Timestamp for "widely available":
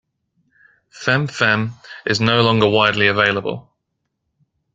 2.67-3.71